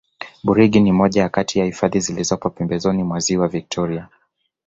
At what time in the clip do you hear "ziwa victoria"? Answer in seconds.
3.19-4.07